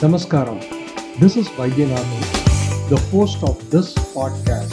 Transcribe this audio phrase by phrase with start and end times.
[0.00, 0.58] Namaskaram.
[1.20, 4.72] This is Vaidyanathan, the host of this podcast,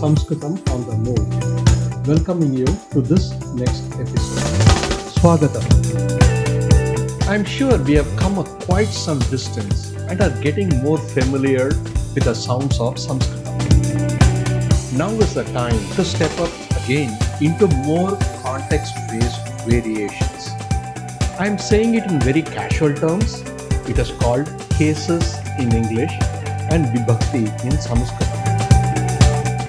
[0.00, 4.46] Sanskritam on the Move, welcoming you to this next episode.
[5.16, 5.66] Swagatam.
[7.26, 11.70] I'm sure we have come a quite some distance and are getting more familiar
[12.14, 13.58] with the sounds of Sanskritam.
[14.96, 16.52] Now is the time to step up
[16.84, 20.50] again into more context based variations.
[21.40, 23.42] I'm saying it in very casual terms.
[23.88, 25.24] It is called cases
[25.62, 26.12] in English
[26.74, 28.30] and Vibhakti in Sanskrit.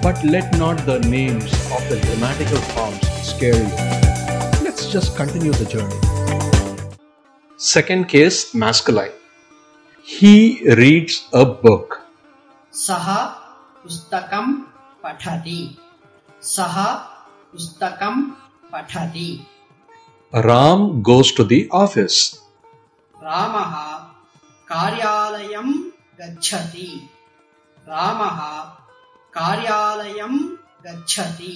[0.04, 3.90] But let not the names of the grammatical forms scare you.
[4.66, 6.00] Let's just continue the journey.
[7.58, 9.12] Second case, masculine.
[10.02, 12.00] He reads a book.
[12.72, 13.20] Saha
[13.84, 14.66] pustakam
[15.04, 15.76] pathati.
[16.40, 16.88] Saha
[17.52, 18.36] pustakam
[18.72, 19.44] pathati.
[20.32, 22.40] Ram goes to the office.
[23.22, 23.91] Ramaha
[24.72, 25.68] कार्यालयं
[26.20, 26.90] गच्छति
[27.86, 28.40] रामः
[29.32, 30.34] कार्यालयं
[30.86, 31.54] गच्छति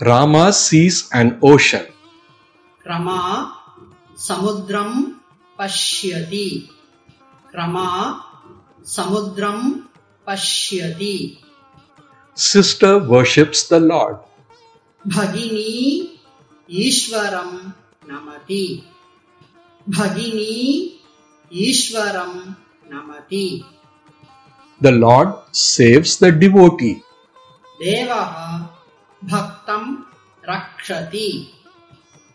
[0.00, 1.86] Rama sees an ocean.
[2.84, 3.20] Rama
[4.28, 4.90] సముద్రం
[5.58, 6.46] పశ్యతి
[7.52, 7.88] క్రమా
[8.86, 9.58] సముద్రం
[10.26, 11.16] పశ్యతి
[12.36, 14.20] సిస్టర్ వర్షిప్స్ ద లార్డ్
[15.04, 15.72] భగిని
[16.68, 17.50] ఈశ్వరం
[18.10, 18.64] నమతి
[19.86, 20.54] భగిని
[21.52, 22.56] Ishwaram
[22.90, 23.64] Namati.
[24.80, 27.02] The Lord saves the devotee.
[27.80, 28.68] Devaha
[29.24, 30.04] Bhaktam
[30.46, 31.48] Rakshati.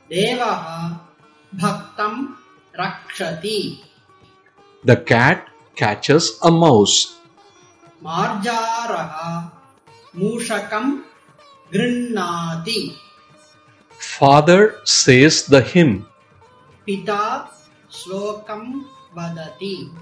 [0.10, 1.00] Devaha
[1.56, 2.36] Bhaktam
[2.78, 3.80] Rakshati.
[4.84, 7.18] The cat catches a mouse.
[8.04, 9.52] Marjaraha
[10.16, 11.04] Mushakam
[11.72, 12.96] Grinnati.
[13.92, 16.06] Father says the hymn.
[16.86, 17.48] Pita
[17.90, 18.84] Slokam
[19.18, 19.98] वदति।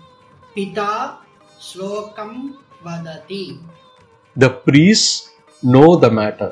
[0.56, 1.24] पिता
[1.62, 2.50] श्लोकं
[2.84, 3.66] वदति।
[4.40, 5.28] The priests
[5.66, 6.52] know the matter.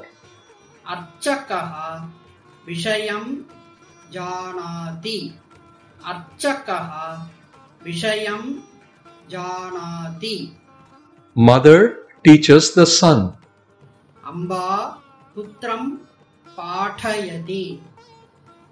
[0.87, 1.95] अर्चकः
[2.67, 3.41] विषयं
[4.11, 5.39] जानाति।
[6.05, 7.13] अर्चकः
[7.83, 8.55] विषयं
[9.29, 10.57] जानाति।
[11.39, 11.87] Mother
[12.27, 13.29] teaches the son.
[14.25, 15.01] Amba
[15.35, 15.89] पुत्रं
[16.57, 17.79] पाठयति।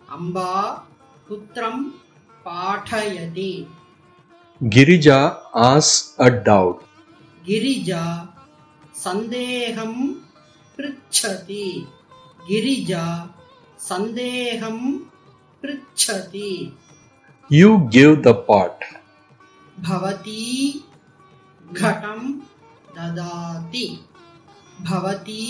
[0.09, 0.88] अम्बा
[1.30, 1.84] पुत्रं
[2.46, 3.68] पाठयति।
[4.62, 5.18] Girija
[5.63, 6.79] has a doubt
[7.44, 8.03] Girija
[9.01, 10.00] சந்தேகம்
[10.78, 11.68] பிரிச்சதி
[12.47, 13.03] கிரிஜா
[13.84, 14.85] சந்தேகம்
[15.63, 16.51] பிரிச்சதி
[17.50, 18.85] யூ கிவ் த பாட்
[19.81, 20.44] भवती
[21.79, 22.22] घटं
[22.96, 23.84] ददाति
[24.79, 25.44] भवती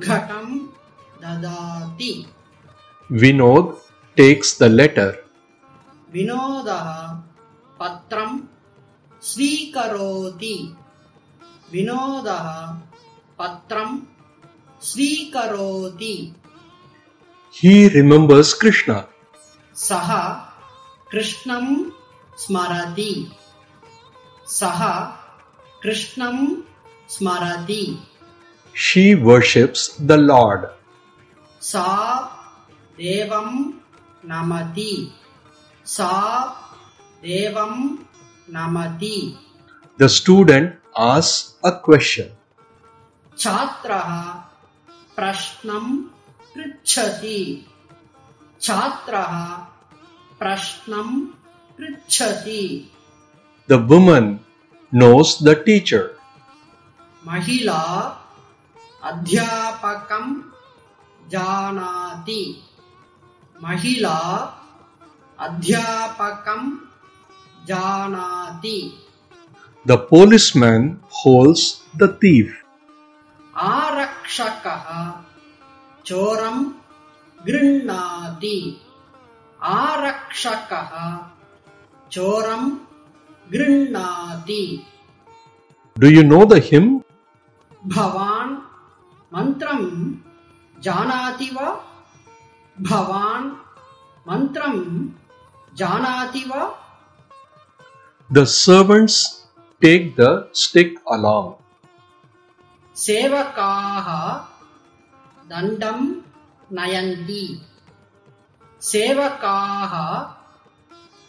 [0.00, 0.46] घटं
[1.22, 2.12] ददाति
[3.10, 3.66] विनोद
[4.16, 5.10] टेक्स द लेटर
[6.08, 6.88] विनोदः
[7.82, 8.40] पत्रं
[9.22, 10.76] स्वीकरोति।
[11.72, 12.72] विनोदः
[13.38, 13.98] पत्रं
[14.82, 16.36] स्वीकरोति।
[17.64, 19.00] He remembers Krishna.
[19.74, 20.30] सः
[21.10, 21.90] कृष्णं
[22.38, 23.32] स्मरति।
[24.46, 25.00] सः
[25.82, 26.62] कृष्णं
[27.08, 27.98] स्मरति।
[28.72, 30.66] She worships the Lord.
[31.60, 32.20] सा
[32.92, 33.72] देवं
[34.24, 35.14] नमति।
[35.86, 36.58] सा
[37.22, 37.74] देवं
[38.50, 39.16] नमति
[39.98, 42.28] The student asks a question.
[43.38, 44.08] छात्रः
[45.16, 45.84] प्रश्नं
[46.54, 47.40] पृच्छति
[48.60, 49.34] छात्रः
[50.40, 51.08] प्रश्नं
[51.78, 52.64] पृच्छति
[53.68, 54.40] The woman
[54.92, 56.04] knows the teacher.
[57.22, 57.80] महिला
[59.02, 60.26] अध्यापकं
[61.30, 62.42] जानाति
[63.62, 64.16] महिला
[65.38, 66.62] अध्यापकं
[67.66, 68.92] Janati.
[69.86, 72.62] The policeman holds the thief.
[73.54, 75.22] Arakshakaha
[76.04, 76.74] choram
[77.46, 78.78] grinnati.
[79.62, 81.30] Arakshakaha
[82.10, 82.80] choram
[83.50, 84.84] grinnati.
[85.98, 87.04] Do you know the hymn?
[87.86, 88.62] Bhavan
[89.32, 90.20] mantram
[90.80, 91.50] janati?
[92.80, 93.56] Bhavan
[94.26, 95.12] mantram
[95.76, 96.81] janati?
[98.32, 99.44] The servants
[99.76, 101.60] take the stick along.
[102.96, 104.48] Sevakaha
[105.44, 106.24] dandam
[106.72, 107.60] nayanti.
[108.80, 110.32] Sevakaha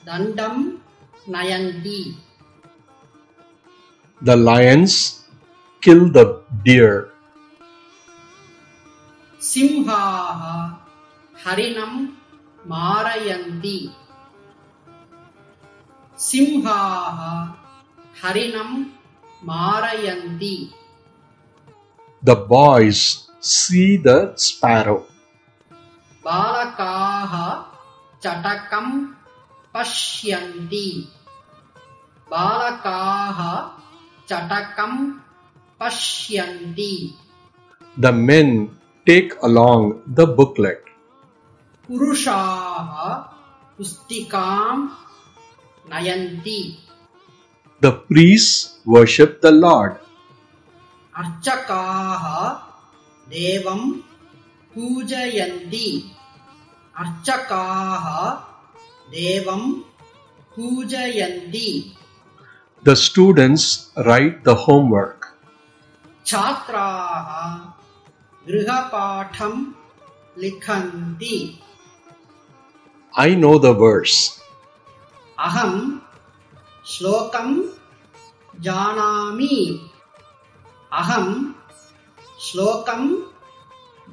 [0.08, 0.80] dandam
[1.28, 2.16] nayanti.
[4.24, 5.28] The lions
[5.84, 7.12] kill the deer.
[9.44, 10.80] Simhaha
[11.36, 12.16] harinam
[12.64, 14.03] marayanti.
[16.23, 17.21] सिंहाः
[18.23, 18.73] हरिणं
[19.51, 20.57] मारयन्ति
[22.23, 23.01] The boys
[23.41, 25.01] see the sparrow.
[26.25, 27.35] बालकाः
[28.23, 28.89] चटकं
[29.75, 30.89] पश्यन्ति
[32.27, 33.39] बालकाः
[34.31, 34.95] चटकं
[35.81, 36.93] पश्यन्ति
[37.97, 38.51] The men
[39.07, 40.83] take along the booklet.
[41.89, 42.91] पुरुषाः
[43.79, 44.75] पुस्तिकां
[45.93, 46.61] नयन्ति
[47.81, 49.93] The priests worship the Lord.
[51.15, 52.25] अर्चकाः
[53.31, 53.81] देवं
[54.75, 55.89] पूजयन्ति
[56.97, 58.07] अर्चकाः
[59.13, 59.63] देवं
[60.57, 61.69] पूजयन्ति
[62.83, 65.35] The students write the homework.
[66.27, 67.31] छात्राः
[68.49, 69.55] गृहपाठं
[70.39, 71.39] लिखन्ति
[73.17, 74.41] I know the verse.
[75.47, 75.75] अहं
[76.93, 77.51] श्लोकं
[78.67, 79.57] जानामि
[81.01, 81.29] अहं
[82.47, 83.05] श्लोकं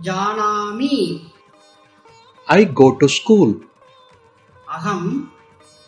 [0.08, 0.98] जानामि
[2.48, 3.54] I go to school.
[4.76, 5.04] अहं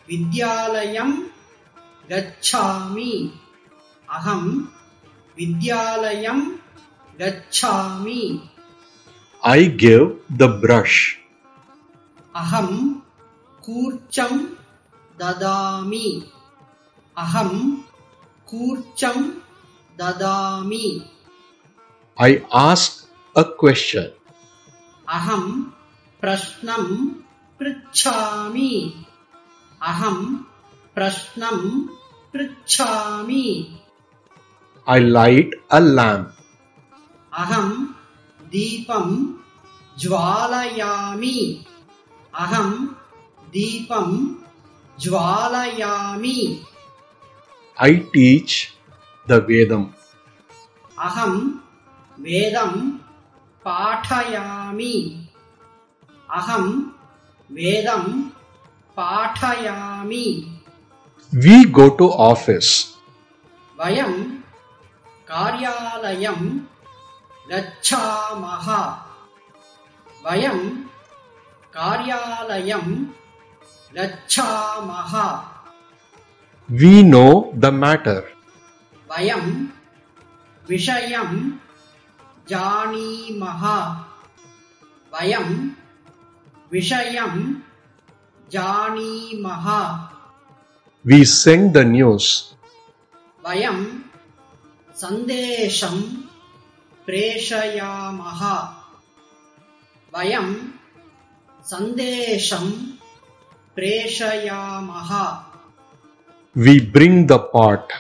[0.08, 1.12] विद्यालयं
[2.12, 3.12] गच्छामि
[4.08, 4.44] अहं
[5.38, 6.40] विद्यालयं
[7.20, 8.24] गच्छामि
[9.44, 10.08] I give
[10.40, 10.98] the brush.
[12.36, 12.70] अहं
[13.66, 14.34] कूर्चं
[15.20, 16.08] ददामि
[17.18, 17.52] अहं
[18.48, 19.22] कूर्चं
[20.00, 20.88] ददामि
[22.18, 23.06] I ask
[23.36, 24.06] a question.
[25.08, 25.44] अहं
[26.22, 26.86] प्रश्नं
[27.60, 28.72] पृच्छामि
[29.82, 30.18] अहं
[30.96, 31.60] प्रश्नं
[32.34, 33.46] पृच्छामि
[34.88, 36.28] I light a lamp.
[37.34, 37.70] अहं
[38.52, 39.08] दीपं
[40.00, 41.40] ज्वालयामि
[42.34, 42.72] अहं
[43.54, 44.08] दीपं
[45.01, 46.67] ज्वालयामि
[47.77, 48.75] I teach
[49.27, 49.93] the Vedam.
[50.99, 51.33] अहं
[52.21, 52.73] वेदं
[53.65, 54.95] पाठयामि
[56.39, 56.67] अहं
[57.51, 58.05] वेदं
[58.97, 60.27] पाठयामि
[61.33, 62.97] We go to office.
[63.81, 64.13] वयं
[65.31, 66.41] कार्यालयं
[67.51, 68.69] गच्छामः
[70.25, 70.59] वयं
[71.77, 72.87] कार्यालयं
[76.71, 78.29] We know the matter.
[79.09, 79.71] Vayam
[80.67, 81.59] Vishayam
[82.49, 84.05] Janimaha.
[85.13, 85.75] Vayam
[91.05, 92.55] We sing the news.
[103.77, 105.11] प्रेषयामः
[106.57, 107.93] We bring the pot.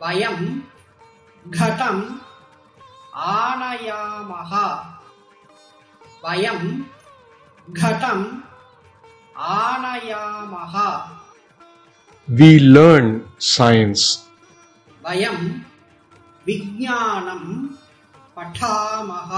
[0.00, 0.38] वयं
[1.46, 2.02] घटम्
[3.30, 4.52] आनयामः
[6.24, 6.62] वयं
[7.72, 8.24] घटम्
[9.36, 10.74] आनयामः
[12.28, 14.24] We learn science.
[15.04, 15.38] वयं
[16.46, 17.44] विज्ञानं
[18.36, 19.32] पठामः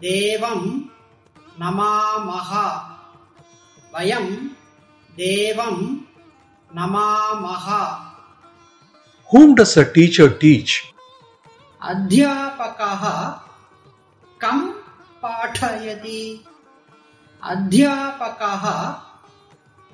[0.00, 0.82] देवं
[1.60, 2.52] नमामः।
[3.94, 4.46] वयं
[5.16, 6.00] देवं
[6.74, 7.96] नमामः।
[9.34, 10.70] Whom does a teacher teach?
[11.82, 13.30] अध्यापकः
[14.44, 14.70] कं
[15.22, 16.44] पाठयति?
[17.42, 18.90] अध्यापकः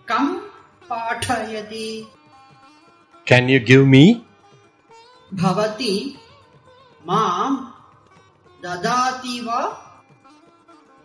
[0.09, 0.35] कं
[0.91, 2.09] पाठयति?
[3.25, 4.25] Can you give me?
[5.33, 6.17] Bhavati
[7.07, 7.73] Mam
[8.62, 9.76] Dadativa?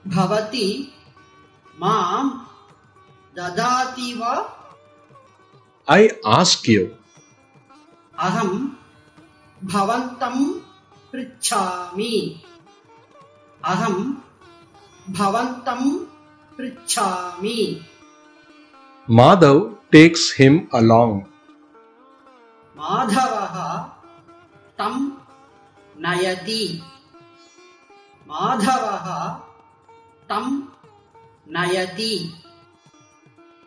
[0.08, 0.90] Bhavati
[1.78, 2.48] Mam
[3.38, 4.50] Dadativa?
[5.88, 6.98] I ask you.
[8.18, 8.76] Aham
[9.64, 10.62] Bhavantam
[11.14, 12.42] Prichami.
[13.64, 14.22] Aham
[15.12, 16.08] Bhavantam
[16.58, 17.84] Prichami.
[19.08, 21.30] Madhav takes him along.
[22.80, 23.56] माधवः
[24.80, 24.96] तं
[26.06, 26.64] नयति
[28.32, 29.08] माधवः
[30.32, 30.46] तं
[31.58, 32.14] नयति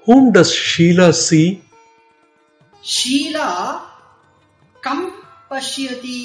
[0.07, 1.63] Whom does Sheila see?
[2.85, 3.49] Sheila
[4.85, 5.01] कं
[5.51, 6.21] पश्यति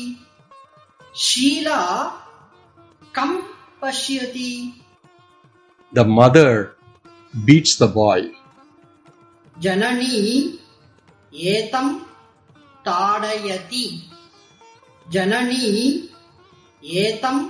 [1.25, 1.79] शीला
[3.17, 3.31] कं
[3.81, 4.51] पश्यति
[5.93, 6.75] The mother
[7.33, 8.21] beats the boy.
[9.55, 10.17] जननी
[11.51, 11.87] एतं
[12.86, 13.86] ताडयति
[15.12, 15.70] जननी
[17.04, 17.42] एतं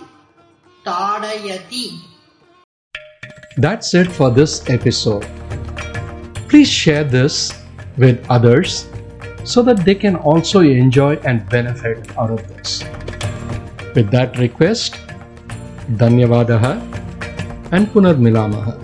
[0.86, 1.88] ताडयति
[3.56, 5.26] That's it for this episode.
[6.48, 7.52] Please share this
[7.98, 8.88] with others
[9.44, 12.84] so that they can also enjoy and benefit out of this.
[13.94, 14.96] With that request,
[15.96, 16.72] Dhanyavadaha
[17.72, 18.83] and Punarmilamaha.